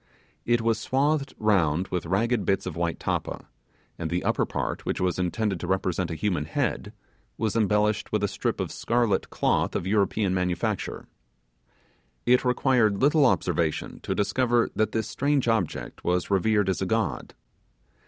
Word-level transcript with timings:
It 0.45 0.61
was 0.61 0.79
swathed 0.79 1.35
round 1.37 1.89
with 1.89 2.07
ragged 2.07 2.43
bits 2.43 2.65
of 2.65 2.75
white 2.75 2.99
tappa, 2.99 3.45
and 3.99 4.09
the 4.09 4.23
upper 4.23 4.47
part, 4.47 4.83
which 4.83 4.99
was 4.99 5.19
intended 5.19 5.59
to 5.59 5.67
represent 5.67 6.09
a 6.09 6.15
human 6.15 6.45
head, 6.45 6.91
was 7.37 7.55
embellished 7.55 8.11
with 8.11 8.23
a 8.23 8.27
strip 8.27 8.59
of 8.59 8.71
scarlet 8.71 9.29
cloth 9.29 9.75
of 9.75 9.85
European 9.85 10.33
manufacture. 10.33 11.05
It 12.25 12.43
required 12.43 12.97
little 12.99 13.27
observation 13.27 13.99
to 13.99 14.15
discover 14.15 14.71
that 14.75 14.91
this 14.91 15.07
strange 15.07 15.47
object 15.47 16.03
was 16.03 16.31
revered 16.31 16.67
as 16.67 16.81
a 16.81 16.87
god. 16.87 17.35